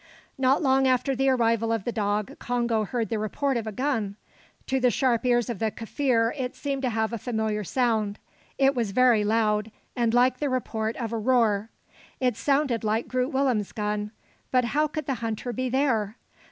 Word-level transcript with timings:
Not 0.35 0.63
long 0.63 0.87
after 0.87 1.15
the 1.15 1.29
arrival 1.29 1.71
of 1.71 1.83
the 1.83 1.91
dog, 1.91 2.39
Congo 2.39 2.85
heard 2.85 3.09
the 3.09 3.19
report 3.19 3.55
of 3.55 3.67
a 3.67 3.71
gun. 3.71 4.15
To 4.65 4.79
the 4.79 4.89
sharp 4.89 5.23
ears 5.27 5.47
of 5.47 5.59
the 5.59 5.69
Kaffir 5.69 6.33
it 6.35 6.55
seemed 6.55 6.81
to 6.81 6.89
have 6.89 7.13
a 7.13 7.19
familiar 7.19 7.63
sound. 7.63 8.17
It 8.57 8.73
was 8.73 8.93
very 8.93 9.23
loud, 9.23 9.69
and 9.95 10.11
like 10.11 10.39
the 10.39 10.49
report 10.49 10.95
of 10.95 11.13
a 11.13 11.19
roer. 11.19 11.69
It 12.19 12.35
sounded 12.35 12.83
like 12.83 13.07
Groot 13.07 13.31
Willem's 13.31 13.71
gun, 13.73 14.09
but 14.49 14.65
how 14.65 14.87
could 14.87 15.05
the 15.05 15.13
hunter 15.21 15.53
be 15.53 15.69
there? 15.69 16.17